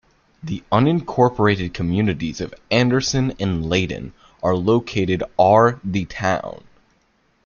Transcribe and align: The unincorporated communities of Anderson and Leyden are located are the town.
The 0.41 0.63
unincorporated 0.71 1.75
communities 1.75 2.41
of 2.41 2.55
Anderson 2.71 3.33
and 3.39 3.69
Leyden 3.69 4.13
are 4.41 4.55
located 4.55 5.21
are 5.37 5.79
the 5.83 6.05
town. 6.05 6.63